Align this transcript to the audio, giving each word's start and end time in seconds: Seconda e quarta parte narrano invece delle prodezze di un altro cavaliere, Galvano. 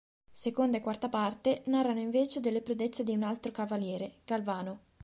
Seconda 0.31 0.77
e 0.77 0.81
quarta 0.81 1.09
parte 1.09 1.61
narrano 1.65 1.99
invece 1.99 2.39
delle 2.39 2.63
prodezze 2.63 3.03
di 3.03 3.13
un 3.15 3.21
altro 3.21 3.51
cavaliere, 3.51 4.13
Galvano. 4.25 4.79